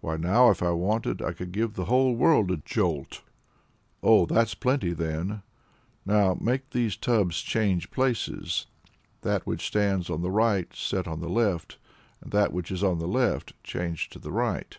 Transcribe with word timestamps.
"Why 0.00 0.16
now, 0.16 0.50
if 0.50 0.64
I 0.64 0.72
wanted, 0.72 1.22
I 1.22 1.32
could 1.32 1.52
give 1.52 1.74
the 1.74 1.84
whole 1.84 2.16
world 2.16 2.50
a 2.50 2.56
jolt." 2.56 3.22
"Oh 4.02 4.26
that's 4.26 4.52
plenty 4.52 4.92
then! 4.92 5.42
Now 6.04 6.36
make 6.40 6.70
these 6.70 6.96
tubs 6.96 7.40
change 7.40 7.92
places 7.92 8.66
that 9.20 9.46
which 9.46 9.64
stands 9.68 10.10
on 10.10 10.22
the 10.22 10.30
right, 10.32 10.74
set 10.74 11.06
on 11.06 11.20
the 11.20 11.28
left: 11.30 11.78
and 12.20 12.32
that 12.32 12.52
which 12.52 12.72
is 12.72 12.82
on 12.82 12.98
the 12.98 13.06
left, 13.06 13.52
change 13.62 14.08
to 14.10 14.18
the 14.18 14.32
right." 14.32 14.76